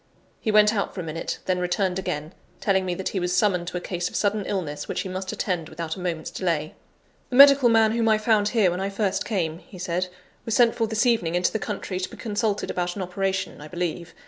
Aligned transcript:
He 0.39 0.51
went 0.51 0.73
out 0.73 0.95
for 0.95 1.01
a 1.01 1.03
minute, 1.03 1.37
then 1.45 1.59
returned 1.59 1.99
again, 1.99 2.33
telling 2.59 2.87
me 2.87 2.95
that 2.95 3.09
he 3.09 3.19
was 3.19 3.35
summoned 3.37 3.67
to 3.67 3.77
a 3.77 3.79
case 3.79 4.09
of 4.09 4.15
sudden 4.15 4.47
illness 4.47 4.87
which 4.87 5.01
he 5.01 5.09
must 5.09 5.31
attend 5.31 5.69
without 5.69 5.95
a 5.95 5.99
moment's 5.99 6.31
delay. 6.31 6.73
"The 7.29 7.35
medical 7.35 7.69
man 7.69 7.91
whom 7.91 8.09
I 8.09 8.17
found 8.17 8.47
here 8.47 8.71
when 8.71 8.79
I 8.81 8.89
first 8.89 9.25
came," 9.25 9.59
he 9.59 9.77
said, 9.77 10.07
"was 10.43 10.55
sent 10.55 10.73
for 10.73 10.87
this 10.87 11.05
evening 11.05 11.35
into 11.35 11.51
the 11.53 11.59
country, 11.59 11.99
to 11.99 12.09
be 12.09 12.17
consulted 12.17 12.71
about 12.71 12.95
an 12.95 13.03
operation, 13.03 13.61
I 13.61 13.67
believe. 13.67 14.15